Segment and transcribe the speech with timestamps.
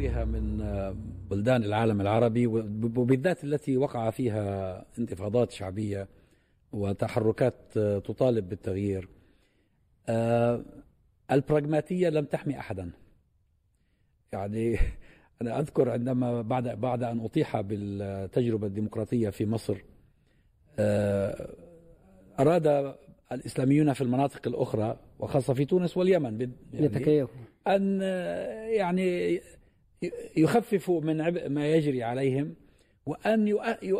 [0.00, 0.58] وغيرها من
[1.30, 6.08] بلدان العالم العربي وبالذات التي وقع فيها انتفاضات شعبية
[6.72, 9.08] وتحركات تطالب بالتغيير
[10.08, 10.64] آه،
[11.30, 12.90] البراغماتية لم تحمي احدا.
[14.32, 14.78] يعني
[15.42, 19.76] أنا أذكر عندما بعد بعد أن أطيح بالتجربة الديمقراطية في مصر
[20.78, 21.54] آه،
[22.40, 22.94] أراد
[23.32, 26.38] الإسلاميون في المناطق الأخرى وخاصة في تونس واليمن
[26.72, 27.26] يعني
[27.66, 28.00] أن
[28.70, 29.40] يعني
[30.36, 32.54] يخففوا من عبء ما يجري عليهم
[33.06, 33.58] وأن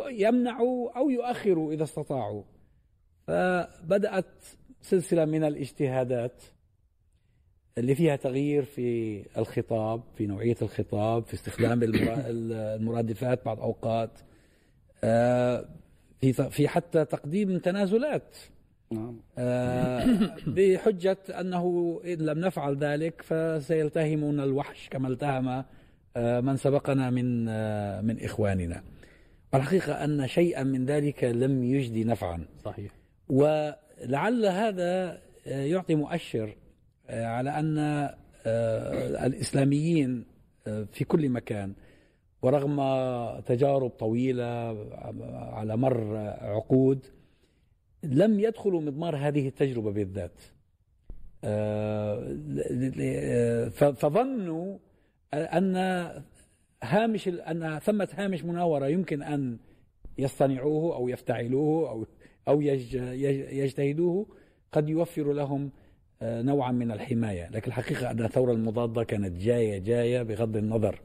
[0.09, 2.43] يمنعوا أو يؤخروا إذا استطاعوا.
[3.27, 4.45] فبدأت
[4.81, 6.41] سلسلة من الاجتهادات
[7.77, 14.19] اللي فيها تغيير في الخطاب في نوعية الخطاب في استخدام المرادفات بعض أوقات
[15.03, 15.65] آه،
[16.21, 18.37] في في حتى تقديم تنازلات.
[18.91, 19.19] نعم.
[19.37, 20.05] آه،
[20.47, 25.63] بحجة أنه إن لم نفعل ذلك فسيلتهمنا الوحش كما التهم
[26.17, 28.83] من سبقنا من آه، من إخواننا.
[29.53, 32.45] والحقيقة أن شيئا من ذلك لم يجدي نفعا.
[32.65, 32.91] صحيح.
[33.29, 36.55] ولعل هذا يعطي مؤشر
[37.09, 37.77] على أن
[39.25, 40.25] الإسلاميين
[40.65, 41.73] في كل مكان
[42.41, 42.77] ورغم
[43.39, 44.77] تجارب طويلة
[45.53, 47.05] على مر عقود
[48.03, 50.41] لم يدخلوا مضمار هذه التجربة بالذات.
[51.43, 52.37] آه،
[53.69, 54.77] فظنوا
[55.33, 55.75] أن
[56.83, 59.57] هامش أن ثمة هامش مناورة يمكن أن
[60.17, 62.05] يصطنعوه أو يفتعلوه أو
[62.47, 64.25] أو يجتهدوه
[64.71, 65.71] قد يوفر لهم
[66.21, 67.49] آه، نوعا من الحماية.
[67.49, 71.01] لكن الحقيقة أن الثورة المضادة كانت جاية جاية بغض النظر.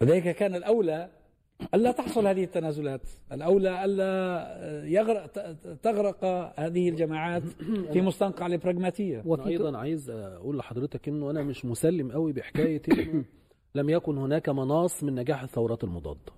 [0.00, 1.10] وذلك كان الأولى
[1.74, 3.00] ألا تحصل هذه التنازلات.
[3.32, 5.26] الأولى ألا يغرق
[5.82, 6.24] تغرق
[6.60, 7.42] هذه الجماعات
[7.92, 13.24] في مستنقع البراغماتية وأيضا عايز أقول لحضرتك أنه أنا مش مسلم قوي بحكاية أنه
[13.74, 16.32] لم يكن هناك مناص من نجاح الثورات المضادة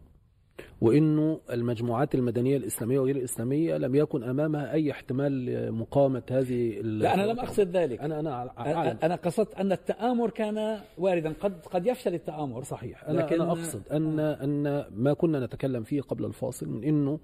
[0.81, 7.23] وإنه المجموعات المدنية الإسلامية وغير الإسلامية لم يكن أمامها أي احتمال مقاومه هذه لا أنا
[7.23, 8.01] لم أقصد ذلك.
[8.01, 8.99] أنا أنا أعلم.
[9.03, 11.33] أنا قصدت أن التآمر كان واردا.
[11.41, 12.63] قد قد يفشل التآمر.
[12.63, 13.05] صحيح.
[13.05, 17.19] أنا لكن أنا أقصد ان أن ما كنا نتكلم فيه قبل الفاصل من إنه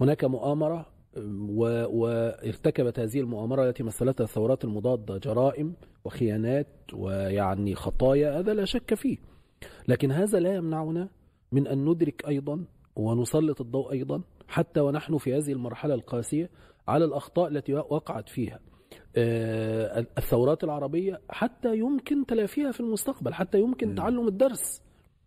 [0.00, 0.86] هناك مؤامرة
[1.86, 5.74] وارتكبت هذه المؤامرة التي مثلتها الثورات المضادة جرائم
[6.04, 9.33] وخيانات ويعني خطايا هذا لا شك فيه.
[9.88, 11.08] لكن هذا لا يمنعنا
[11.52, 12.64] من أن ندرك أيضا
[12.96, 16.50] ونسلط الضوء أيضا حتى ونحن في هذه المرحلة القاسية
[16.88, 18.60] على الأخطاء التي وقعت فيها.
[19.16, 24.82] آه، الثورات العربية حتى يمكن تلافيها في المستقبل حتى يمكن تعلم الدرس.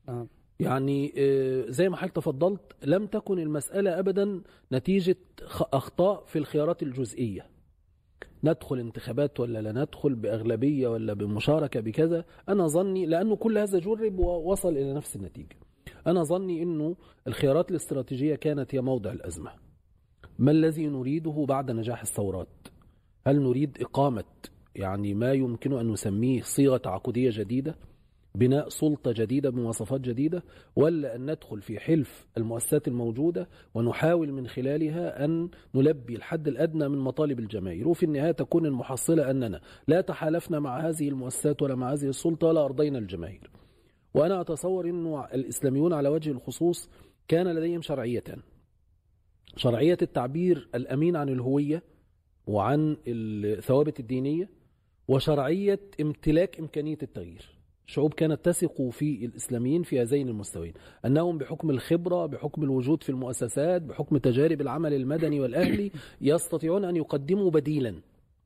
[0.08, 0.28] نعم.
[0.60, 5.18] يعني آه، زي ما حضرتك تفضلت لم تكن المسألة أبدا نتيجة
[5.74, 7.57] أخطاء في الخيارات الجزئية.
[8.44, 14.20] ندخل انتخابات ولا لا ندخل بأغلبية ولا بمشاركة بكذا؟ أنا ظني لأنه كل هذا جرب
[14.20, 15.56] ووصل إلى نفس النتيجة.
[16.08, 16.96] أنا ظني أنه
[17.28, 19.52] الخيارات الاستراتيجية كانت هي موضع الأزمة.
[20.40, 22.68] ما الذي نريده بعد نجاح الثورات؟
[23.28, 24.24] هل نريد إقامة
[24.76, 27.76] يعني ما يمكن أن نسميه صيغة تعاقدية جديدة؟
[28.38, 30.44] بناء سلطة جديدة بمواصفات جديدة
[30.76, 36.98] ولا أن ندخل في حلف المؤسسات الموجودة ونحاول من خلالها أن نلبي الحد الأدنى من
[36.98, 37.88] مطالب الجماهير.
[37.88, 42.66] وفي النهاية تكون المحصلة أننا لا تحالفنا مع هذه المؤسسات ولا مع هذه السلطة ولا
[42.66, 43.50] أرضينا الجماهير.
[44.14, 46.90] وأنا أتصور أنه الإسلاميون على وجه الخصوص
[47.28, 48.24] كان لديهم شرعية
[49.56, 51.84] شرعية التعبير الأمين عن الهوية
[52.48, 54.50] وعن الثوابت الدينية
[55.08, 57.57] وشرعية امتلاك إمكانية التغيير.
[57.90, 60.74] شعوب كانت تثق في الإسلاميين في هذين المستويين
[61.06, 67.52] أنهم بحكم الخبرة بحكم الوجود في المؤسسات بحكم تجارب العمل المدني والأهلي يستطيعون أن يقدموا
[67.52, 67.96] بديلا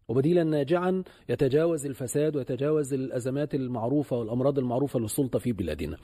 [0.07, 5.97] وبديلا ناجعا يتجاوز الفساد ويتجاوز الأزمات المعروفة والأمراض المعروفة للسلطة في بلادنا.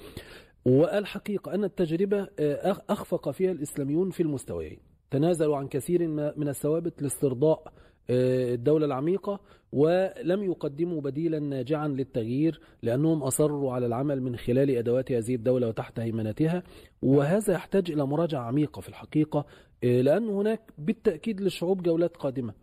[0.65, 4.77] والحقيقة أن التجربة آه، أخفق فيها الإسلاميون في المستويين.
[5.11, 7.73] تنازلوا عن كثير من الثوابت لاسترضاء
[8.09, 9.39] الدولة العميقة
[9.71, 15.99] ولم يقدموا بديلا ناجعا للتغيير لأنهم أصروا على العمل من خلال أدوات هذه الدولة وتحت
[15.99, 16.63] هيمنتها
[17.01, 19.45] وهذا يحتاج إلى مراجعة عميقة في الحقيقة
[19.83, 22.53] آه، لأن هناك بالتأكيد للشعوب جولات قادمة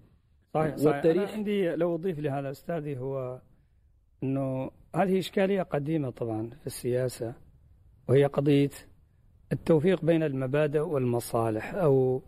[0.55, 0.95] صحيح, صحيح.
[0.95, 3.41] والتاريخ أنا عندي لو أضيف لهذا أستاذي هو
[4.23, 7.35] أنه هذه إشكالية قديمة طبعا في السياسة
[8.09, 8.71] وهي قضية
[9.53, 12.23] التوفيق بين المبادئ والمصالح أو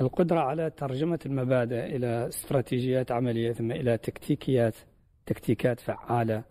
[0.00, 4.76] القدرة على ترجمة المبادئ إلى استراتيجيات عملية ثم إلى تكتيكيات
[5.26, 6.44] تكتيكات فعالة.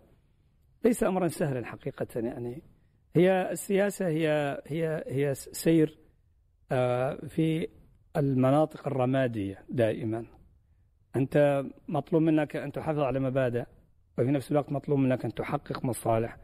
[0.84, 2.62] ليس أمرا سهلا حقيقة يعني.
[3.16, 5.98] هي السياسة هي هي هي سير
[6.72, 7.68] آه، في
[8.16, 10.24] المناطق الرمادية دائما.
[11.16, 13.64] أنت مطلوب منك أن تحافظ على مبادئ
[14.18, 16.36] وفي نفس الوقت مطلوب منك أن تحقق مصالح.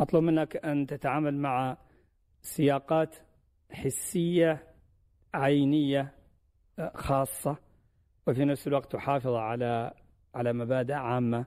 [0.00, 1.76] مطلوب منك أن تتعامل مع
[2.42, 3.16] سياقات
[3.70, 4.62] حسية
[5.34, 6.17] عينية
[6.94, 7.56] خاصة
[8.26, 9.94] وفي نفس الوقت تحافظ على
[10.34, 11.44] على مبادئ عامة.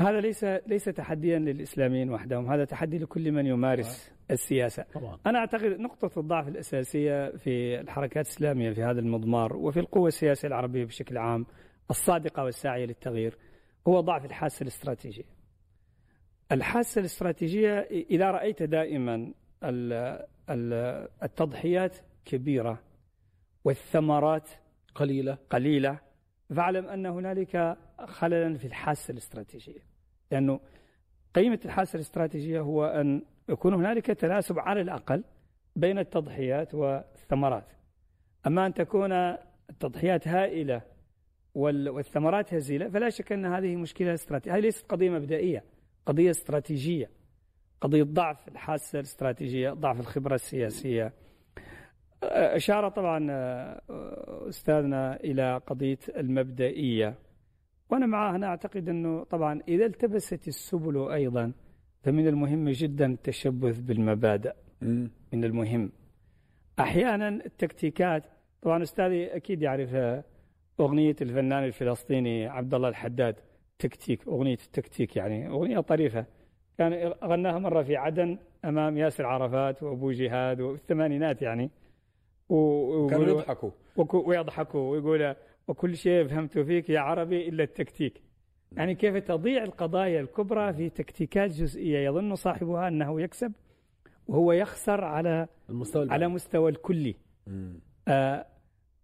[0.00, 4.84] هذا ليس ليس تحديا للإسلاميين وحدهم هذا تحدي لكل من يمارس السياسة.
[4.94, 5.18] طبعا.
[5.26, 10.84] أنا أعتقد نقطة الضعف الأساسية في الحركات الإسلامية في هذا المضمار وفي القوة السياسية العربية
[10.84, 11.46] بشكل عام
[11.90, 13.38] الصادقة والساعية للتغيير
[13.88, 15.24] هو ضعف الحاسة الاستراتيجية.
[16.52, 17.78] الحاسة الاستراتيجية
[18.10, 19.32] إذا رأيت دائما
[21.22, 22.78] التضحيات كبيرة.
[23.64, 24.48] والثمرات
[24.94, 25.38] قليلة.
[25.50, 25.98] قليلة.
[26.56, 29.80] فاعلم أن هنالك خللا في الحاسة الاستراتيجية.
[30.30, 30.60] لأنه
[31.34, 35.24] قيمة الحاسة الاستراتيجية هو أن يكون هنالك تناسب على الأقل
[35.76, 37.72] بين التضحيات والثمرات.
[38.46, 39.12] أما أن تكون
[39.70, 40.82] التضحيات هائلة
[41.54, 45.64] والثمرات هزيلة فلا شك أن هذه مشكلة استراتيجية هذه ليست قضية مبدئية
[46.06, 47.10] قضية استراتيجية.
[47.80, 51.12] قضية ضعف الحاسة الاستراتيجية ضعف الخبرة السياسية
[52.22, 53.26] أشار طبعا
[54.48, 57.14] أستاذنا إلى قضية المبدئية.
[57.90, 61.52] وأنا معه أنا أعتقد أنه طبعا إذا التبست السبل أيضا
[62.02, 64.52] فمن المهم جدا التشبث بالمبادئ.
[65.32, 65.92] من المهم.
[66.80, 68.24] أحيانا التكتيكات
[68.62, 70.22] طبعا أستاذي أكيد يعرف
[70.80, 73.34] أغنية الفنان الفلسطيني عبد الله الحداد.
[73.78, 76.24] تكتيك أغنية التكتيك يعني أغنية طريفة.
[76.78, 81.70] كان غناها مرة في عدن أمام ياسر عرفات وأبو جهاد والثمانينات يعني.
[83.10, 83.70] كانوا يضحكوا.
[83.96, 85.34] ويضحكوا ويقول
[85.68, 88.22] وكل شيء فهمت فيك يا عربي إلا التكتيك.
[88.72, 93.52] يعني كيف تضيع القضايا الكبرى في تكتيكات جزئية يظن صاحبها أنه يكسب
[94.26, 97.16] وهو يخسر على المستوى على مستوى الكلي.
[98.08, 98.46] آه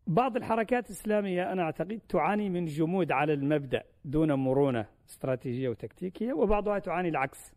[0.07, 6.79] بعض الحركات الإسلامية أنا أعتقد تعاني من جمود على المبدأ دون مرونة استراتيجية وتكتيكية وبعضها
[6.79, 7.55] تعاني العكس.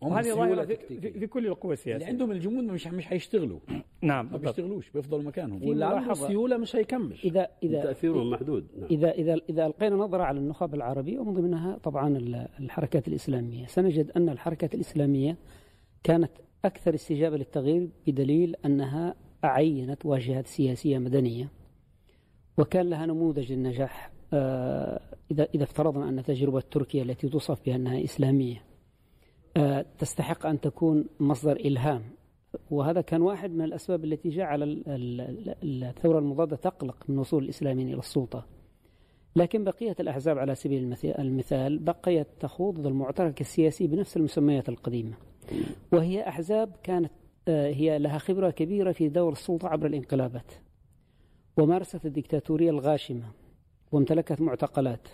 [0.00, 1.94] وهذه ظاهرة في, في, في كل القوى السياسية.
[1.94, 3.58] اللي عندهم الجمود مش مش هيشتغلوا
[4.02, 5.68] نعم ما بيشتغلوش بيفضلوا مكانهم.
[5.68, 7.16] واللي عنده سيولة مش هيكمل.
[7.24, 8.66] إذا إذا تأثيرهم محدود.
[8.78, 8.88] نعم.
[8.90, 12.18] إذا إذا إذا ألقينا نظرة على النخب العربية ومن ضمنها طبعا
[12.60, 13.66] الحركات الإسلامية.
[13.66, 15.36] سنجد أن الحركات الإسلامية
[16.04, 16.30] كانت
[16.64, 21.48] أكثر استجابة للتغيير بدليل أنها عينت واجهات سياسية مدنية
[22.58, 25.00] وكان لها نموذج للنجاح آه،
[25.30, 28.62] إذا إذا افترضنا أن تجربة تركيا التي توصف بأنها إسلامية.
[29.98, 32.02] تستحق أن تكون مصدر إلهام.
[32.70, 34.82] وهذا كان واحد من الأسباب التي جعل
[35.62, 38.46] الثورة المضادة تقلق من وصول الإسلاميين إلى السلطة.
[39.36, 45.16] لكن بقية الأحزاب على سبيل المثال بقيت تخوض المعترك السياسي بنفس المسميات القديمة.
[45.92, 47.12] وهي أحزاب كانت
[47.48, 50.52] آه، هي لها خبرة كبيرة في دور السلطة عبر الانقلابات.
[51.56, 53.24] ومارست الدكتاتورية الغاشمة
[53.92, 55.08] وامتلكت معتقلات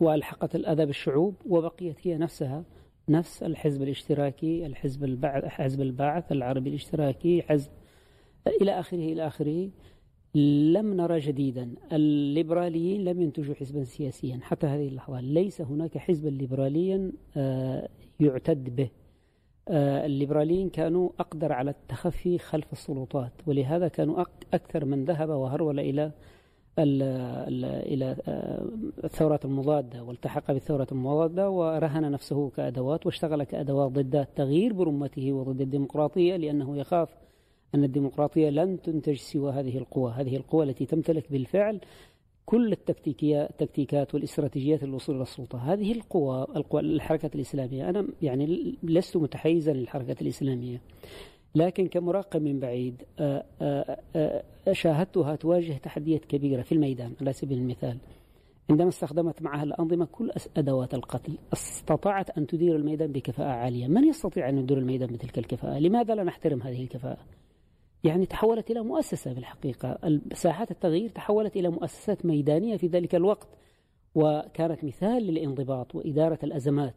[0.00, 2.64] وألحقت الأذى بالشعوب وبقيت هي نفسها
[3.08, 7.70] نفس الحزب الاشتراكي الحزب البعث حزب البعث العربي الاشتراكي حزب
[8.46, 9.70] إلى آخره إلى آخره.
[10.34, 11.74] لم نرى جديدا.
[11.92, 14.40] الليبراليين لم ينتجوا حزبا سياسيا.
[14.42, 17.88] حتى هذه اللحظة ليس هناك حزبا ليبراليا آه،
[18.20, 18.90] يعتد به.
[19.68, 24.24] آه، الليبراليين كانوا أقدر على التخفي خلف السلطات ولهذا كانوا
[24.54, 26.12] أكثر من ذهب وهرول إلى
[26.82, 28.64] إلى آه،
[29.04, 36.36] الثورات المضادة والتحق بالثورات المضادة ورهن نفسه كأدوات واشتغل كأدوات ضد التغيير برمته وضد الديمقراطية
[36.36, 37.08] لأنه يخاف
[37.74, 40.12] أن الديمقراطية لن تنتج سوى هذه القوى.
[40.12, 41.80] هذه القوى التي تمتلك بالفعل
[42.46, 49.72] كل التكتيكات والاستراتيجيات للوصول إلى السلطة، هذه القوى القوى الحركات الإسلامية، أنا يعني لست متحيزا
[49.72, 50.80] للحركات الإسلامية.
[51.54, 54.42] لكن كمراقب من بعيد آه، آه، آه،
[54.72, 57.98] شاهدتها تواجه تحديات كبيرة في الميدان على سبيل المثال.
[58.70, 63.88] عندما استخدمت معها الأنظمة كل أدوات القتل استطاعت أن تدير الميدان بكفاءة عالية.
[63.88, 67.18] من يستطيع أن يدير الميدان بتلك الكفاءة؟ لماذا لا نحترم هذه الكفاءة؟
[68.04, 70.18] يعني تحولت إلى مؤسسة بالحقيقة.
[70.32, 73.48] ساحات التغيير تحولت إلى مؤسسات ميدانية في ذلك الوقت
[74.14, 76.94] وكانت مثال للانضباط وإدارة الأزمات.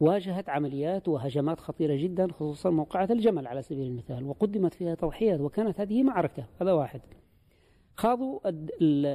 [0.00, 5.80] واجهت عمليات وهجمات خطيرة جدا خصوصا موقعة الجمل على سبيل المثال وقدمت فيها تضحيات وكانت
[5.80, 7.00] هذه معركة هذا واحد.
[7.96, 8.40] خاضوا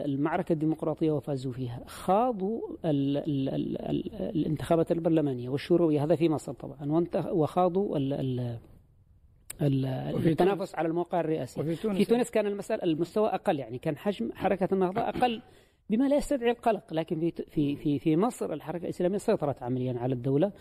[0.06, 1.84] المعركة الديمقراطية وفازوا فيها.
[1.88, 8.14] خاضوا ال ال ال ال الانتخابات البرلمانية والشوروية هذا في مصر طبعا وخاضوا ال
[9.62, 9.86] ال
[10.28, 11.62] التنافس على الموقع الرئاسي.
[11.62, 11.98] وفي تونس.
[11.98, 15.42] في تونس كان المسألة المستوى أقل يعني كان حجم حركة النهضة أقل.
[15.90, 20.14] بما لا يستدعي القلق لكن في في في في مصر الحركة الإسلامية سيطرت عمليا على
[20.14, 20.52] الدولة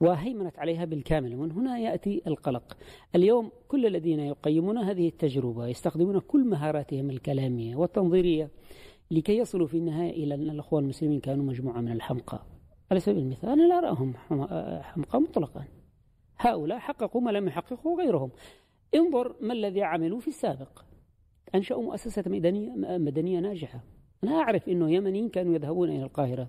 [0.00, 1.34] وهيمنت عليها بالكامل.
[1.34, 2.76] ومن هنا يأتي القلق.
[3.14, 8.50] اليوم كل الذين يقيمون هذه التجربة يستخدمون كل مهاراتهم الكلامية والتنظيرية
[9.10, 12.42] لكي يصلوا في النهاية إلى أن الأخوان المسلمين كانوا مجموعة من الحمقى.
[12.90, 14.14] على سبيل المثال أنا لا أراهم
[14.82, 15.64] حمقى مطلقا.
[16.38, 18.30] هؤلاء حققوا ما لم يحققه غيرهم.
[18.94, 20.84] انظر ما الذي عملوا في السابق.
[21.54, 23.84] أنشأوا مؤسسة مدنية, مدنية ناجحة.
[24.24, 26.48] أنا أعرف أنه يمنيين كانوا يذهبون إلى القاهرة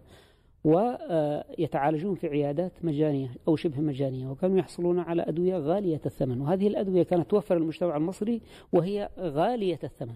[0.63, 6.41] ويتعالجون في عيادات مجانية أو شبه مجانية وكانوا يحصلون على أدوية غالية الثمن.
[6.41, 8.41] وهذه الأدوية كانت توفر المجتمع المصري
[8.73, 10.15] وهي غالية الثمن.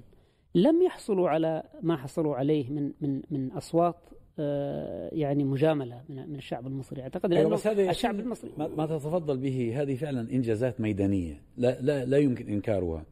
[0.56, 3.96] لم يحصلوا على ما حصلوا عليه من من من أصوات
[4.40, 7.02] آه، يعني مجاملة من الشعب المصري.
[7.02, 11.42] أعتقد أيوة بس هذه الشعب المصري ما تتفضل به هذه فعلا إنجازات ميدانية.
[11.58, 13.06] لا لا لا يمكن إنكارها.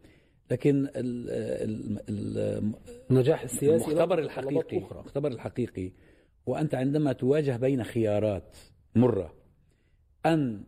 [0.51, 0.89] لكن
[3.09, 5.91] النجاح السياسي المختبر الحقيقي المختبر الحقيقي
[6.45, 8.57] وأنت عندما تواجه بين خيارات
[8.95, 9.33] مرة
[10.25, 10.63] أن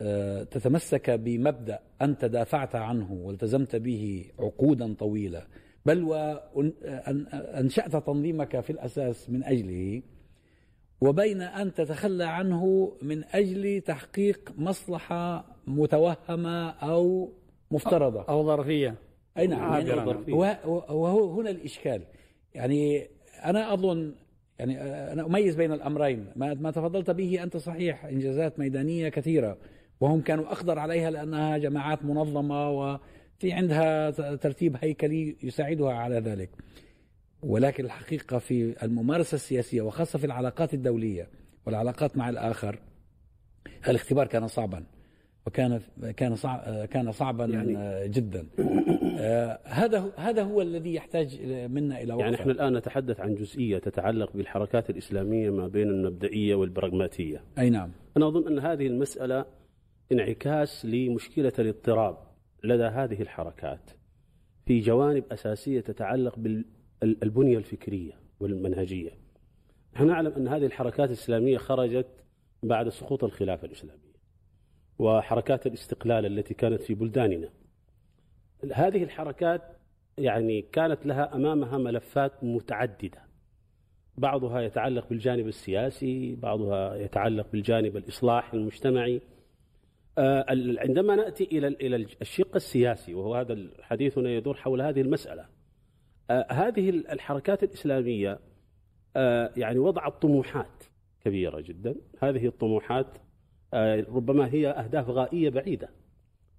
[0.00, 5.46] آه، تتمسك بمبدأ أنت دافعت عنه والتزمت به عقودا طويلة
[5.86, 10.02] بل وأنشأت تنظيمك في الأساس من أجله
[11.00, 17.32] وبين أن تتخلى عنه من أجل تحقيق مصلحة متوهمة أو
[17.70, 18.22] مفترضة.
[18.22, 18.94] أو ظرفية.
[19.38, 19.86] أي نعم.
[19.86, 20.00] يعني
[20.66, 22.02] وهو هنا الإشكال.
[22.54, 23.08] يعني
[23.44, 24.14] أنا أظن
[24.58, 26.32] يعني أنا أميز بين الأمرين.
[26.36, 29.58] ما, ما تفضلت به أنت صحيح إنجازات ميدانية كثيرة
[30.00, 36.50] وهم كانوا أقدر عليها لأنها جماعات منظمة وفي عندها ترتيب هيكلي يساعدها على ذلك.
[37.42, 41.28] ولكن الحقيقة في الممارسة السياسية وخاصة في العلاقات الدولية
[41.66, 42.78] والعلاقات مع الآخر
[43.88, 44.84] الاختبار كان صعبا.
[45.46, 45.80] وكان
[46.16, 48.46] كان صعب كان صعبا يعني جدا.
[49.18, 52.24] آه، هذا هذا هو الذي يحتاج منا إلى وقفة.
[52.24, 57.44] يعني إحنا الآن نتحدث عن جزئية تتعلق بالحركات الإسلامية ما بين المبدئية والبراغماتية.
[57.58, 57.90] أي نعم.
[58.16, 59.44] أنا أظن أن هذه المسألة
[60.12, 62.16] انعكاس لمشكلة الاضطراب
[62.64, 63.90] لدى هذه الحركات
[64.66, 69.10] في جوانب أساسية تتعلق بالبنيه الفكرية والمنهجية.
[69.94, 72.06] نحن نعلم أن هذه الحركات الإسلامية خرجت
[72.62, 74.03] بعد سقوط الخلافة الإسلامية.
[74.98, 77.48] وحركات الاستقلال التي كانت في بلداننا.
[78.72, 79.62] هذه الحركات
[80.18, 83.24] يعني كانت لها أمامها ملفات متعددة.
[84.18, 89.20] بعضها يتعلق بالجانب السياسي بعضها يتعلق بالجانب الاصلاح المجتمعي.
[90.18, 90.44] آه،
[90.78, 95.46] عندما نأتي إلى إلى الشق السياسي وهو هذا حديثنا يدور حول هذه المسألة.
[96.30, 98.38] آه، هذه الحركات الإسلامية
[99.16, 100.84] آه، يعني وضعت طموحات
[101.20, 101.94] كبيرة جدا.
[102.22, 103.18] هذه الطموحات
[104.08, 105.88] ربما هي أهداف غائية بعيدة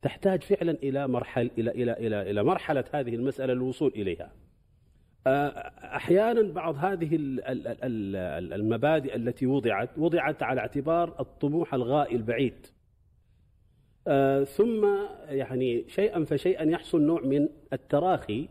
[0.06, 4.32] تحتاج فعلا إلى مرحله إلى إلى إلى إلى مرحلة هذه المسألة للوصول إليها.
[5.28, 5.50] آه،
[5.96, 7.10] أحيانا بعض هذه
[8.56, 12.68] المبادئ التي وضعت وضعت على اعتبار الطموح الغائي البعيد.
[14.08, 14.88] آه، ثم
[15.30, 18.50] يعني شيئا فشيئا يحصل نوع من التراخي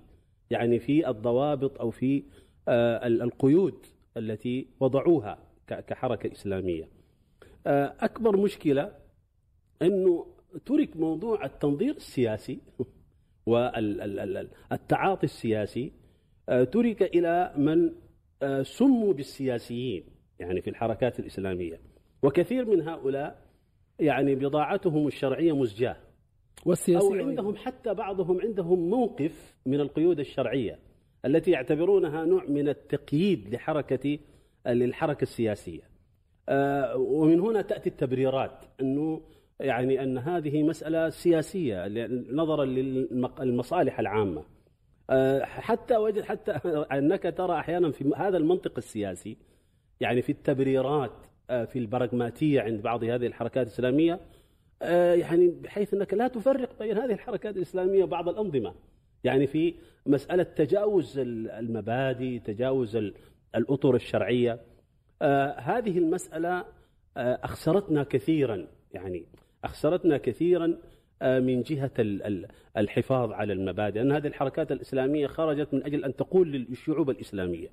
[0.50, 2.22] يعني في الضوابط أو في
[2.68, 6.93] آه، القيود التي وضعوها كحركة إسلامية.
[7.66, 8.92] أكبر مشكلة
[9.82, 10.26] إنه
[10.66, 12.58] ترك موضوع التنظير السياسي
[13.46, 15.92] والتعاطي السياسي
[16.48, 17.92] آه، ترك إلى من
[18.42, 20.04] آه، سموا بالسياسيين
[20.38, 21.80] يعني في الحركات الإسلامية.
[22.22, 23.42] وكثير من هؤلاء
[24.00, 25.96] يعني بضاعتهم الشرعية مزجاة.
[26.66, 30.78] والسياسية أو عندهم حتى بعضهم عندهم موقف من القيود الشرعية
[31.24, 34.18] التي يعتبرونها نوع من التقييد لحركة
[34.66, 35.82] للحركة السياسية.
[35.82, 35.93] آه،
[36.96, 39.22] ومن هنا تأتي التبريرات أنه
[39.60, 41.86] يعني أن هذه مسألة سياسية
[42.32, 44.44] نظرا للمصالح العامة.
[45.10, 46.52] آه، حتى وجد حتى
[46.98, 49.36] أنك ترى أحيانا في هذا المنطق السياسي
[50.00, 54.20] يعني في التبريرات آه، في البراغماتية عند بعض هذه الحركات الإسلامية
[54.82, 58.74] آه، يعني بحيث أنك لا تفرق بين هذه الحركات الإسلامية وبعض الأنظمة.
[59.24, 59.74] يعني في
[60.06, 62.96] مسألة تجاوز المبادئ تجاوز
[63.54, 64.60] الأطر الشرعية.
[65.58, 66.64] هذه المسألة
[67.16, 69.26] أخسرتنا كثيرا يعني
[69.64, 70.76] أخسرتنا كثيرا
[71.22, 71.90] آه، من جهة
[72.76, 77.68] الحفاظ على المبادئ أن هذه الحركات الإسلامية خرجت من أجل أن تقول للشعوب الإسلامية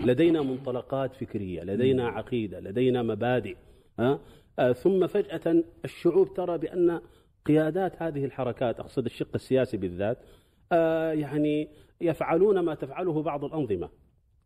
[0.00, 3.56] لدينا منطلقات فكرية لدينا عقيدة لدينا مبادئ
[3.98, 7.00] آه، ثم فجأة الشعوب ترى بأن
[7.46, 10.18] قيادات هذه الحركات أقصد الشق السياسي بالذات
[10.72, 11.68] آه، يعني
[12.00, 13.88] يفعلون ما تفعله بعض الأنظمة.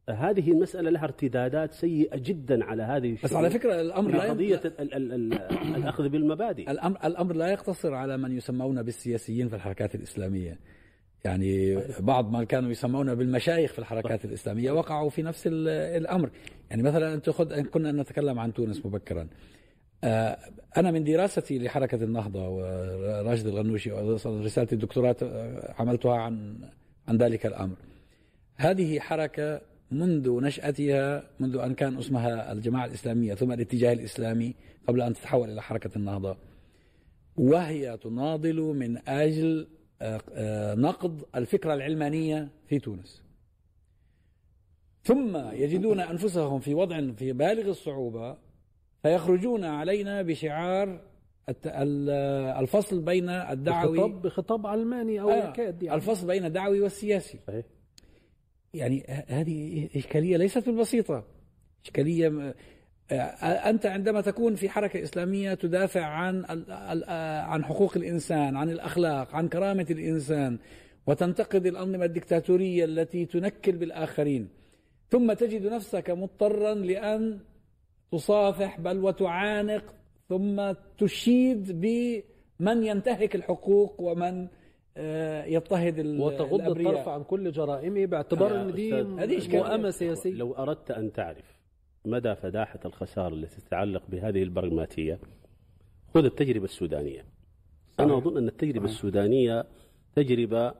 [0.09, 4.95] هذه المسألة لها ارتدادات سيئة جدا على هذه بس على فكرة الأمر لا قضية ال
[4.95, 5.33] ال ال
[5.77, 6.71] الأخذ بالمبادئ.
[6.71, 10.59] الأمر, الأمر لا يقتصر على من يسمون بالسياسيين في الحركات الإسلامية.
[11.25, 16.31] يعني بعض ما كانوا يسمون بالمشايخ في الحركات الإسلامية وقعوا في نفس الأمر.
[16.71, 19.29] يعني مثلا أنت خذ كنا نتكلم عن تونس مبكرا.
[20.05, 20.39] آه،
[20.77, 26.59] أنا من دراستي لحركة النهضة وراشد الغنوشي ورسالة الدكتوراه آه، عملتها عن
[27.09, 27.77] عن ذلك الأمر.
[28.57, 29.61] هذه حركة
[29.91, 34.55] منذ نشأتها منذ أن كان اسمها الجماعة الإسلامية ثم الاتجاه الإسلامي
[34.89, 36.37] قبل أن تتحول إلى حركة النهضة
[37.37, 39.69] وهي تناضل من أجل
[40.03, 43.23] آه، آه، نقض الفكرة العلمانية في تونس
[45.03, 48.37] ثم يجدون أنفسهم في وضع في بالغ الصعوبة
[49.03, 51.01] فيخرجون علينا بشعار
[52.61, 55.97] الفصل بين الدعوي بخطاب, بخطاب علماني أو آه يكاد يعني.
[55.97, 57.65] الفصل بين الدعوي والسياسي صحيح.
[58.75, 61.25] يعني هذه إشكالية ليست بالبسيطة
[61.85, 62.55] إشكالية
[63.43, 66.45] أنت عندما تكون في حركة إسلامية تدافع عن
[67.49, 70.59] عن حقوق الإنسان عن الأخلاق عن كرامة الإنسان
[71.07, 74.49] وتنتقد الأنظمة الدكتاتورية التي تنكل بالآخرين
[75.11, 77.39] ثم تجد نفسك مضطرا لأن
[78.13, 79.95] تصافح بل وتعانق
[80.29, 84.49] ثم تشيد بمن ينتهك الحقوق ومن آه،
[85.47, 90.35] يضطهد وتغض الطرف عن كل جرائمه باعتبار إن دي مؤامه سياسية.
[90.35, 91.59] لو أردت أن تعرف
[92.05, 95.19] مدى فداحة الخسارة التي تتعلق بهذه البرغماتية
[96.15, 97.25] خذ التجربة السودانية.
[98.01, 99.67] أنا أظن أن التجربة السودانية
[100.17, 100.75] تجربة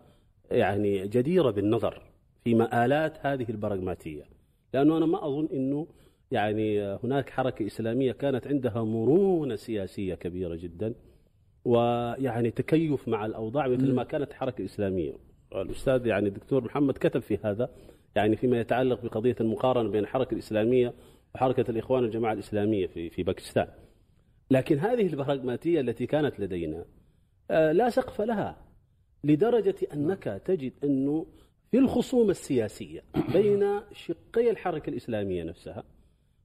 [0.51, 2.03] يعني جديرة بالنظر
[2.45, 4.25] في مآلات هذه البرغماتية.
[4.75, 5.87] لأنه أنا ما أظن أنه
[6.31, 10.95] يعني هناك حركة إسلامية كانت عندها مرونة سياسية كبيرة جدا.
[11.69, 15.13] ويعني تكيف مع الأوضاع مثل ما كانت حركة إسلامية
[15.55, 17.71] الأستاذ يعني الدكتور محمد كتب في هذا
[18.15, 20.95] يعني فيما يتعلق بقضية المقارنة بين الحركة الإسلامية
[21.35, 23.69] وحركة الإخوان الجماعة الإسلامية في في باكستان.
[24.51, 26.85] لكن هذه البراغماتية التي كانت لدينا
[27.51, 28.57] آه، لا سقف لها
[29.25, 31.27] لدرجة أنك تجد أنه
[31.71, 35.85] في الخصومة السياسية بين شقي الحركة الإسلامية نفسها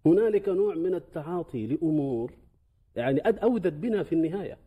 [0.05, 2.33] هنالك نوع من التعاطي لأمور
[2.95, 4.57] يعني أودت بنا في النهاية.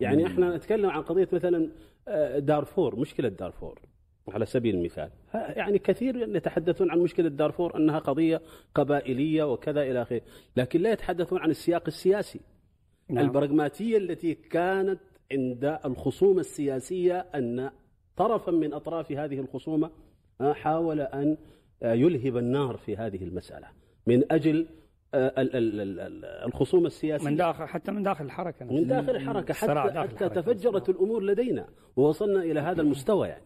[0.00, 1.70] يعني إحنا نتكلم عن قضية مثلا
[2.08, 3.80] آه، دارفور مشكلة دارفور.
[4.28, 5.10] على سبيل المثال.
[5.34, 8.40] يعني كثير يتحدثون عن مشكلة دارفور أنها قضية
[8.74, 10.20] قبائلية وكذا إلى آخره.
[10.56, 12.40] لكن لا يتحدثون عن السياق السياسي.
[13.08, 13.24] نعم.
[13.24, 15.00] البراغماتية التي كانت
[15.32, 17.70] عند الخصومة السياسية أن
[18.16, 19.90] طرفا من أطراف هذه الخصومة
[20.40, 21.36] حاول أن
[21.82, 23.66] يلهب النار في هذه المسألة.
[24.06, 24.66] من أجل
[25.14, 25.32] آه،
[26.46, 27.30] الخصومة السياسية.
[27.30, 32.42] من داخل حتى من داخل الحركة من داخل الحركة حتى, حتى تفجرت الأمور لدينا ووصلنا
[32.42, 33.44] إلى هذا المستوى يعني.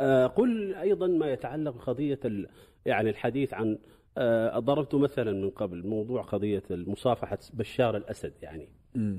[0.00, 2.20] آه، قل أيضا ما يتعلق بقضية
[2.86, 3.78] يعني الحديث عن
[4.18, 8.68] آه، ضربت مثلا من قبل موضوع قضية مصافحة بشار الأسد يعني.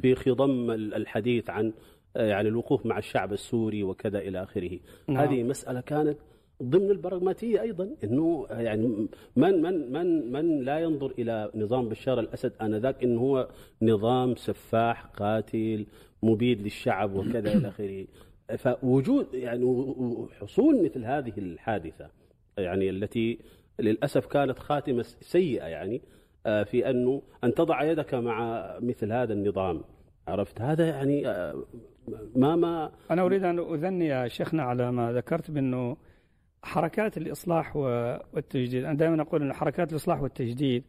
[0.01, 1.73] في خضم الحديث عن
[2.15, 4.79] يعني الوقوف مع الشعب السوري وكذا إلى آخره.
[5.07, 5.17] نعم.
[5.17, 6.17] هذه مسألة كانت
[6.63, 12.53] ضمن البراغماتية أيضا إنه يعني من من من من لا ينظر إلى نظام بشار الأسد
[12.61, 13.47] آنذاك انه هو
[13.81, 15.85] نظام سفاح قاتل
[16.23, 18.05] مبيد للشعب وكذا إلى آخره.
[18.57, 19.87] فوجود يعني
[20.41, 22.09] حصول مثل هذه الحادثة
[22.57, 23.39] يعني التي
[23.79, 26.01] للأسف كانت خاتمة سيئة يعني
[26.45, 29.81] آه، في أنه أن تضع يدك مع مثل هذا النظام.
[30.27, 31.63] عرفت؟ هذا يعني آه،
[32.35, 35.97] ما ما أنا أريد أن أذني يا شيخنا على ما ذكرت بأنه
[36.63, 38.83] حركات الإصلاح والتجديد.
[38.83, 40.83] أنا دائما أقول إن حركات الإصلاح والتجديد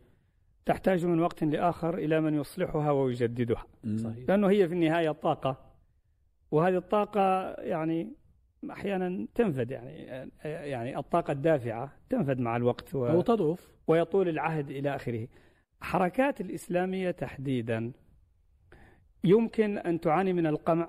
[0.67, 3.67] تحتاج من وقت لآخر إلى من يصلحها ويجددها.
[3.97, 4.29] صحيح.
[4.29, 5.57] لأنه هي في النهاية طاقه
[6.51, 8.13] وهذه الطاقة يعني
[8.71, 9.93] أحيانا تنفد يعني
[10.45, 13.07] يعني الطاقة الدافعة تنفد مع الوقت و...
[13.07, 15.29] أو تضعف ويطول العهد إلى آخره.
[15.81, 17.93] حركات الإسلامية تحديدا
[19.25, 20.89] يمكن أن تعاني من القمع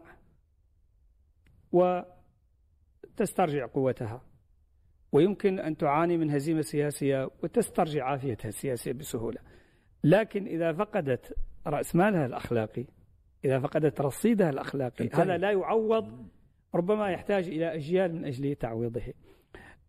[3.11, 4.21] وتسترجع قوتها.
[5.15, 9.39] ويمكن أن تعاني من هزيمة سياسية وتسترجع عافيتها السياسية بسهولة.
[10.03, 11.35] لكن إذا فقدت
[11.67, 12.85] رأس مالها الأخلاقي
[13.45, 16.27] إذا فقدت رصيدها الأخلاقي هذا لا يعوض
[16.75, 19.01] ربما يحتاج إلى أجيال من أجل تعويضه.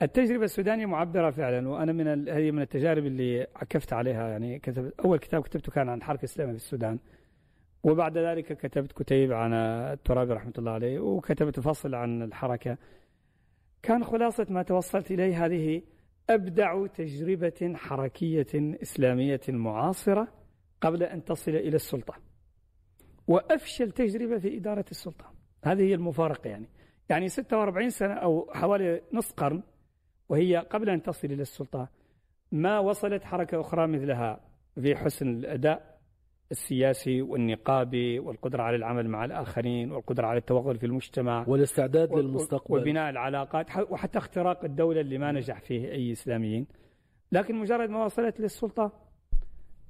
[0.02, 4.28] التجربة السودانية معبرة فعلا وأنا من هذه من التجارب اللي عكفت عليها.
[4.28, 6.98] يعني كتب أول كتاب كتبته كان عن الحركة الإسلامية في السودان
[7.82, 12.76] وبعد ذلك كتبت كتيب عن الترابي رحمة الله عليه وكتبت فصل عن الحركة.
[13.82, 15.82] كان خلاصة ما توصلت إليه هذه
[16.30, 18.46] أبدع تجربة حركية
[18.82, 20.28] إسلامية معاصرة
[20.80, 22.14] قبل أن تصل إلى السلطة.
[23.28, 25.32] وأفشل تجربة في إدارة السلطة.
[25.64, 26.68] هذه هي المفارقة يعني.
[27.08, 29.62] يعني 46 سنة أو حوالي نصف قرن
[30.28, 31.88] وهي قبل أن تصل إلى السلطة
[32.52, 34.40] ما وصلت حركة أخرى مثلها
[34.74, 35.95] في حسن الأداء
[36.50, 42.80] السياسي والنقابي والقدرة على العمل مع الآخرين والقدرة على التوغل في المجتمع والاستعداد للمستقبل.
[42.80, 46.66] وبناء العلاقات وحتى اختراق الدولة اللي ما نجح فيه أي إسلاميين.
[47.32, 48.92] لكن مجرد ما وصلت للسلطة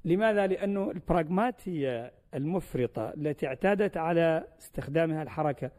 [0.05, 5.71] لماذا؟ لأنه البراغماتية المفرطة التي اعتادت على استخدامها الحركة.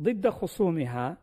[0.00, 1.16] ضد خصومها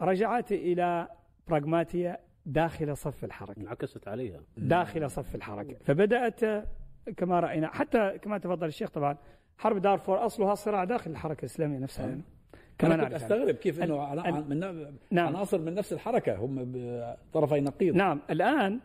[0.00, 1.08] رجعت إلى
[1.48, 3.60] براغماتية داخل صف الحركة.
[3.60, 4.40] انعكست عليها.
[4.56, 5.76] داخل صف الحركة.
[5.84, 6.40] فبدأت
[7.16, 7.68] كما رأينا.
[7.68, 9.16] حتى كما تفضل الشيخ طبعا
[9.58, 12.08] حرب دارفور أصلها صراع داخل الحركة الإسلامية نفسها.
[12.08, 12.22] يعني.
[12.78, 14.14] كما أنا كنت أستغرب كيف إنه
[14.48, 14.60] من
[15.10, 15.26] نعم.
[15.26, 16.72] عناصر من نفس الحركة هم
[17.32, 17.94] طرفي نقيض.
[17.94, 18.20] نعم.
[18.30, 18.80] الان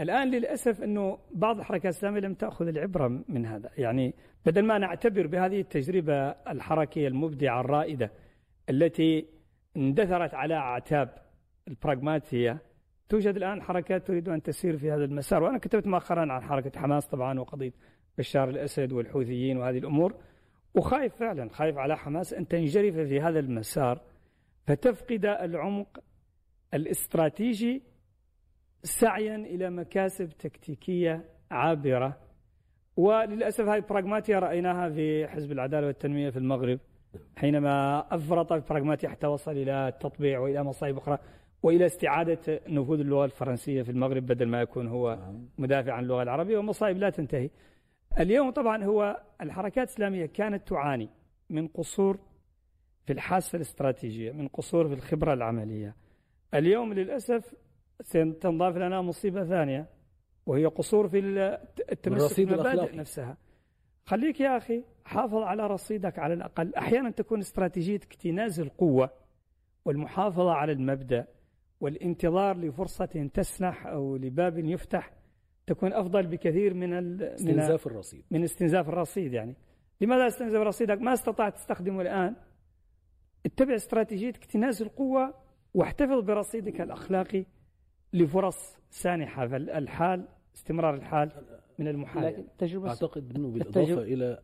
[0.00, 3.70] الآن للأسف إنه بعض الحركات الإسلامية لم تأخذ العبرة من هذا.
[3.78, 4.14] يعني
[4.46, 8.10] بدل ما نعتبر بهذه التجربة الحركية المبدعة الرائدة
[8.70, 9.26] التي
[9.76, 11.08] اندثرت على اعتاب
[11.68, 12.58] البراغماتية
[13.08, 17.06] توجد الآن حركات تريد أن تسير في هذا المسار وأنا كتبت مؤخرا عن حركة حماس
[17.06, 17.72] طبعا وقضية
[18.18, 20.14] بشار الأسد والحوثيين وهذه الأمور
[20.74, 24.00] وخايف فعلا خايف على حماس أن تنجرف في هذا المسار
[24.66, 25.98] فتفقد العمق
[26.74, 27.82] الاستراتيجي
[28.82, 32.16] سعيا إلى مكاسب تكتيكية عابرة.
[32.96, 36.78] وللأسف هذه البراغماتيا رأيناها في حزب العدالة والتنمية في المغرب
[37.36, 41.18] حينما أفرط البراغماتيا حتى وصل إلى التطبيع وإلى مصايب أخرى.
[41.62, 45.18] وإلى استعادة نفوذ اللغة الفرنسية في المغرب بدل ما يكون هو
[45.58, 47.50] مدافع عن اللغة العربية ومصائب لا تنتهي.
[48.20, 51.08] اليوم طبعا هو الحركات الإسلامية كانت تعاني
[51.50, 52.18] من قصور
[53.06, 55.96] في الحاسة الاستراتيجية، من قصور في الخبرة العملية.
[56.54, 57.54] اليوم للأسف
[58.00, 59.86] ستنضاف لنا مصيبة ثانية
[60.46, 61.18] وهي قصور في
[61.92, 63.36] التمسك في المبادئ نفسها.
[64.04, 69.10] خليك يا أخي حافظ على رصيدك على الأقل، أحيانا تكون استراتيجيتك اكتناز القوة
[69.84, 71.26] والمحافظة على المبدأ
[71.80, 75.12] والانتظار لفرصة تسنح أو لباب يفتح
[75.66, 78.24] تكون أفضل بكثير من استنزاف الرصيد.
[78.30, 79.56] من استنزاف الرصيد يعني.
[80.00, 82.36] لماذا استنزاف رصيدك ما استطعت تستخدمه الآن.
[83.46, 85.34] اتبع استراتيجية اكتناز القوة
[85.74, 87.44] واحتفظ برصيدك الأخلاقي
[88.12, 89.46] لفرص سانحة.
[89.48, 91.32] فالحال استمرار الحال
[91.78, 94.42] من المحال تجربة أعتقد أنه بالإضافة إلى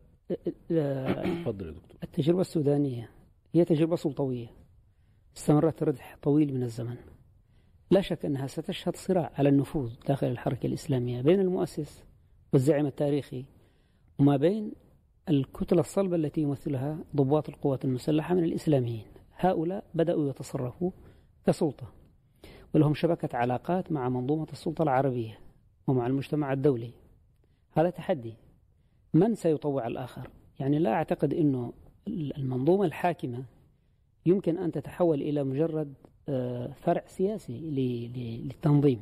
[1.43, 1.97] تفضل يا دكتور.
[2.03, 3.09] التجربة السودانية
[3.53, 4.47] هي تجربة سلطوية
[5.37, 6.97] استمرت ردح طويل من الزمن.
[7.93, 12.03] لا شك أنها ستشهد صراع على النفوذ داخل الحركة الإسلامية بين المؤسس
[12.53, 13.45] والزعيم التاريخي
[14.19, 14.71] وما بين
[15.29, 19.05] الكتلة الصلبة التي يمثلها ضباط القوات المسلحة من الإسلاميين.
[19.37, 20.91] هؤلاء بدأوا يتصرفوا
[21.47, 21.87] كسلطة
[22.73, 25.39] ولهم شبكة علاقات مع منظومة السلطة العربية
[25.87, 26.91] ومع المجتمع الدولي.
[27.71, 28.33] هذا تحدي.
[29.13, 30.29] من سيطوع الآخر؟
[30.59, 31.73] يعني لا أعتقد أنه
[32.07, 33.43] المنظومة الحاكمة
[34.25, 35.93] يمكن أن تتحول إلى مجرد
[36.75, 37.59] فرع سياسي
[38.15, 39.01] للتنظيم.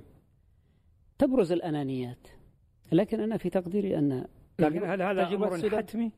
[1.18, 2.28] تبرز الأنانيات.
[2.92, 4.26] لكن أنا في تقديري أن
[4.60, 6.12] لكن هل هذا أمر حتمي؟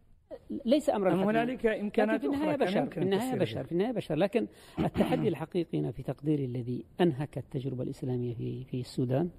[0.65, 1.23] ليس امرا حتمي.
[1.23, 4.15] هنالك إمكانات في النهاية بشر في النهاية بشر في النهاية بشر.
[4.15, 4.47] لكن
[4.79, 9.29] التحدي الحقيقي في تقديري الذي انهك التجربة الإسلامية في في السودان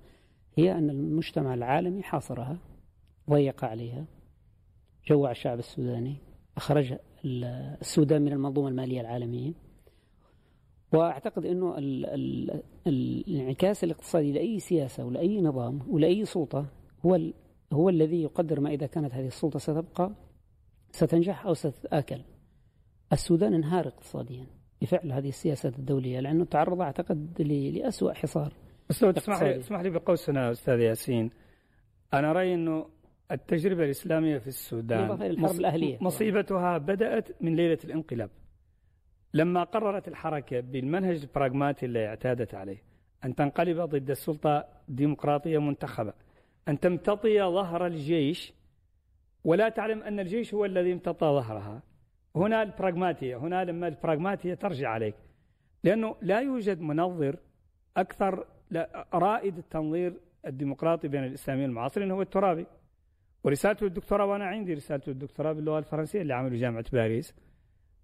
[0.57, 2.59] هي أن المجتمع العالمي حاصرها
[3.31, 4.05] ضيق عليها.
[5.07, 6.16] جوع الشعب السوداني
[6.57, 9.53] أخرج السودان من المنظومة المالية العالمية.
[10.94, 11.74] وأعتقد إنه
[12.87, 16.66] الانعكاس الاقتصادي لأي سياسة ولأي نظام ولأي سلطة
[17.07, 17.20] هو
[17.72, 20.12] هو الذي يقدر ما إذا كانت هذه السلطة ستبقى
[20.90, 22.20] ستنجح أو ستتآكل.
[23.12, 24.46] السودان انهار اقتصاديا
[24.83, 28.52] بفعل هذه السياسات الدولية لأنه تعرض أعتقد لاسوء حصار.
[28.88, 31.30] بس لو تسمح لي تسمح لي بقوسنا أستاذ ياسين
[32.14, 32.87] أنا رأيي إنه
[33.33, 38.30] التجربة الإسلامية في السودان الحرب الأهلية مصيبتها بدأت من ليلة الانقلاب.
[39.34, 42.82] لما قررت الحركة بالمنهج البراغماتي اللي اعتادت عليه
[43.24, 46.12] أن تنقلب ضد السلطة ديمقراطية منتخبة
[46.68, 48.52] أن تمتطي ظهر الجيش
[49.44, 51.82] ولا تعلم أن الجيش هو الذي امتطى ظهرها.
[52.36, 55.14] هنا البراغماتية هنا لما البراغماتية ترجع عليك.
[55.84, 57.36] لأنه لا يوجد منظر
[57.96, 58.46] أكثر
[59.14, 62.66] رائد التنظير الديمقراطي بين الإسلاميين المعاصرين هو الترابي.
[63.44, 67.34] ورسالته الدكتوراه وأنا عندي رسالته الدكتوراه باللغة الفرنسية اللي عمله جامعة باريس.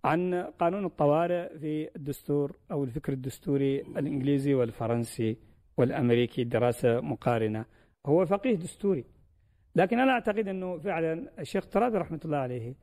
[0.05, 5.37] عن قانون الطوارئ في الدستور أو الفكر الدستوري الإنجليزي والفرنسي
[5.77, 7.65] والأمريكي دراسة مقارنة.
[8.07, 9.05] هو فقيه دستوري.
[9.77, 12.75] لكن أنا أعتقد أنه فعلا الشيخ ترابي رحمة الله عليه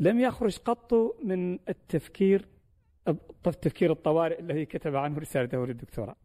[0.00, 2.48] لم يخرج قط من التفكير
[3.42, 6.16] تفكير الطوارئ الذي كتب عنه رسالته للدكتوراه.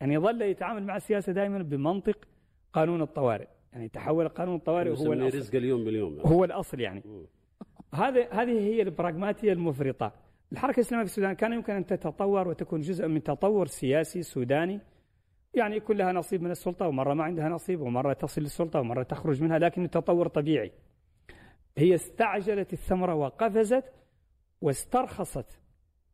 [0.00, 2.28] يعني ظل يتعامل مع السياسة دائما بمنطق
[2.72, 3.48] قانون الطوارئ.
[3.72, 5.38] يعني تحول قانون الطوارئ هو الأصل.
[5.38, 6.16] رزق اليوم باليوم.
[6.16, 6.30] يعني.
[6.30, 7.02] هو الأصل يعني.
[7.94, 10.12] هذه هذه هي البراغماتية المفرطة.
[10.52, 14.80] الحركة الإسلامية في السودان كان يمكن أن تتطور وتكون جزء من تطور سياسي سوداني.
[15.54, 19.42] يعني يكون لها نصيب من السلطة ومرة ما عندها نصيب ومرة تصل للسلطة ومرة تخرج
[19.42, 20.72] منها لكن التطور طبيعي.
[21.78, 23.84] هي استعجلت الثمرة وقفزت
[24.60, 25.60] واسترخصت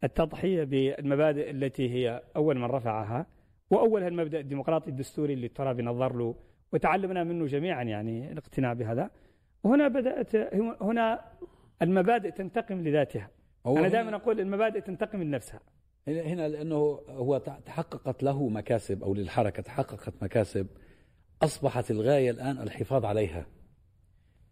[0.05, 3.27] التضحية بالمبادئ التي هي أول من رفعها.
[3.71, 6.35] وأولها المبدأ الديمقراطي الدستوري اللي الترابي نظر له
[6.73, 9.11] وتعلمنا منه جميعا يعني الاقتناع بهذا.
[9.65, 10.37] وهنا بدأت
[10.83, 11.25] هنا
[11.83, 13.31] المبادئ تنتقم لذاتها.
[13.67, 15.61] أنا دائما أقول المبادئ تنتقم لنفسها.
[16.09, 16.77] هنا لأنه
[17.09, 20.67] هو تحققت له مكاسب أو للحركة تحققت مكاسب.
[21.43, 23.47] أصبحت الغاية الآن الحفاظ عليها.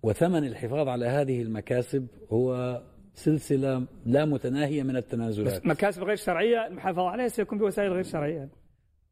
[0.02, 2.82] وثمن الحفاظ على هذه المكاسب هو
[3.14, 5.60] سلسلة لا متناهية من التنازلات.
[5.60, 8.48] بس مكاسب غير شرعية المحافظة عليها سيكون بوسائل غير شرعية.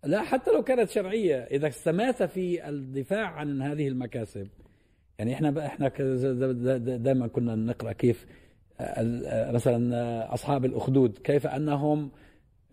[0.04, 4.48] لا حتى لو كانت شرعية إذا استمات في الدفاع عن هذه المكاسب
[5.18, 5.88] يعني إحنا إحنا
[6.96, 8.26] دائما كنا نقرأ كيف
[9.52, 12.10] مثلا أصحاب الأخدود كيف أنهم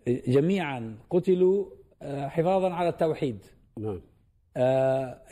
[0.08, 1.66] جميعا قتلوا
[2.02, 3.38] حفاظا على التوحيد.
[3.78, 4.00] نعم.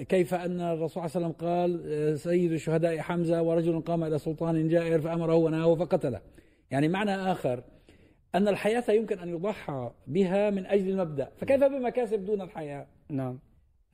[0.09, 4.69] كيف أن الرسول صلى الله عليه وسلم قال سيد الشهداء حمزة ورجل قام إلى سلطان
[4.69, 6.21] جائر فأمره ونهاه فقتله.
[6.71, 7.65] يعني معنى آخر
[8.35, 11.31] أن الحياة يمكن أن يضحى بها من أجل المبدأ.
[11.37, 13.39] فكيف بمكاسب دون الحياة؟ نعم.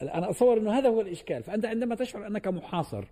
[0.03, 1.43] أنا أتصور أنه هذا هو الإشكال.
[1.43, 3.05] فأنت عندما تشعر أنك محاصر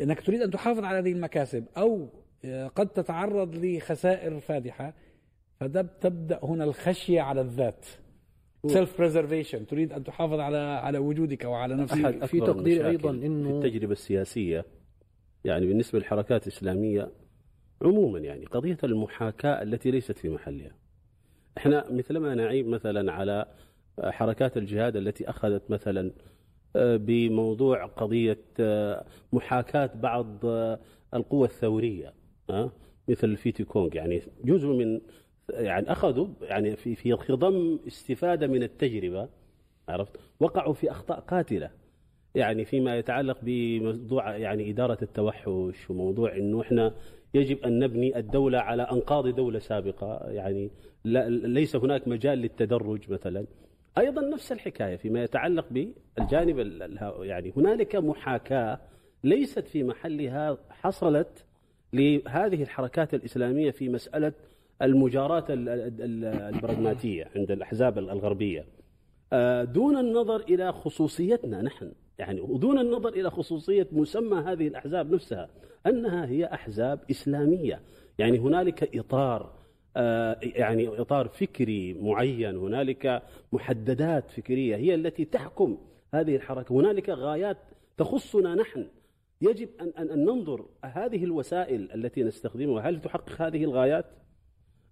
[0.00, 2.08] أنك تريد أن تحافظ على هذه المكاسب أو
[2.74, 4.94] قد تتعرض لخسائر فادحة
[5.60, 7.86] فتبدأ هنا الخشية على الذات.
[8.66, 12.04] self preservation تريد أن تحافظ على على وجودك وعلى نفسك.
[12.04, 14.64] أحد في تقدير أيضا إنه في التجربة السياسية
[15.44, 17.10] يعني بالنسبة للحركات الإسلامية
[17.82, 20.74] عموما يعني قضية المحاكاة التي ليست في محلها.
[21.58, 23.46] إحنا مثلما نعيب مثلا على
[24.00, 26.10] حركات الجهاد التي أخذت مثلا
[26.76, 30.78] آه، بموضوع قضية آه، محاكاة بعض آه،
[31.14, 32.12] القوى الثورية
[33.08, 33.96] مثل الفيتي كونغ.
[33.96, 35.00] يعني جزء من
[35.50, 39.28] يعني أخذوا يعني في في خضم استفادة من التجربة
[39.88, 41.70] عرفت؟ وقعوا في أخطاء قاتلة.
[42.34, 46.94] يعني فيما يتعلق بموضوع يعني إدارة التوحش وموضوع إنه إحنا
[47.34, 50.30] يجب أن نبني الدولة على أنقاض دولة سابقة.
[50.30, 50.70] يعني
[51.04, 53.46] ليس هناك مجال للتدرج مثلا.
[53.98, 56.58] أيضا نفس الحكاية فيما يتعلق بالجانب
[57.20, 58.78] يعني هنالك محاكاة
[59.24, 61.44] ليست في محلها حصلت
[61.92, 64.32] لهذه الحركات الإسلامية في مسألة
[64.82, 68.66] المجاراة البراغماتية عند الأحزاب الغربية.
[69.32, 75.48] آه، دون النظر إلى خصوصيتنا نحن يعني ودون النظر إلى خصوصية مسمى هذه الأحزاب نفسها
[75.86, 77.80] أنها هي أحزاب إسلامية.
[78.18, 79.61] يعني هنالك إطار آه،
[80.42, 82.56] يعني إطار فكري معين.
[82.56, 85.78] هنالك محددات فكرية هي التي تحكم
[86.14, 86.72] هذه الحركة.
[86.72, 87.56] هنالك غايات
[87.96, 88.86] تخصنا نحن.
[89.40, 92.82] يجب أن أن ننظر هذه الوسائل التي نستخدمها.
[92.88, 94.04] هل تحقق هذه الغايات؟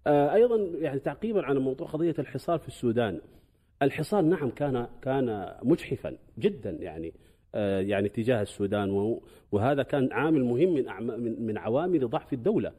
[0.07, 3.21] آه، أيضا يعني تعقيبا على موضوع قضية الحصار في السودان.
[3.81, 7.13] الحصار نعم كان كان مجحفا جدا يعني
[7.55, 9.17] آه، يعني تجاه السودان
[9.51, 10.73] وهذا كان عامل مهم
[11.19, 12.71] من من عوامل ضعف الدولة.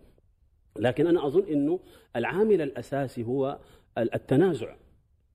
[0.78, 1.80] لكن أنا أظن إنه
[2.16, 3.58] العامل الأساسي هو
[3.98, 4.74] التنازع.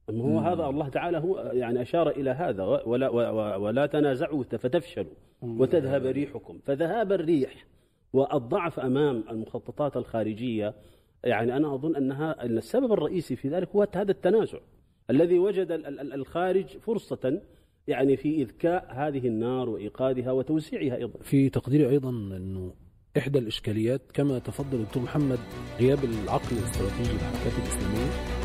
[0.10, 3.10] هو هذا الله تعالى هو يعني أشار إلى هذا ولا
[3.58, 5.14] ولا تنازعوا فتفشلوا.
[5.42, 6.60] وتذهب ريحكم.
[6.66, 7.66] فذهاب الريح
[8.14, 10.74] والضعف أمام المخططات الخارجية
[11.24, 14.60] يعني أنا أظن أنها السبب الرئيسي في ذلك هو هذا التنازع.
[15.10, 15.72] الذي وجد
[16.14, 17.42] الخارج فرصة
[17.88, 21.20] يعني في إذكاء هذه النار وإيقادها وتوسيعها أيضا.
[21.20, 22.74] في تقديري أيضا أنه
[23.18, 25.40] إحدى الإشكاليات كما تفضل الدكتور محمد
[25.80, 28.37] غياب العقل الاستراتيجي للحركات الإسلامية.